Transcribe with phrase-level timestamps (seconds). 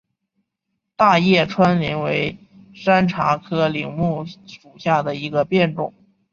[0.95, 2.35] 大叶川柃为
[2.73, 5.93] 山茶科柃木属下的一个变种。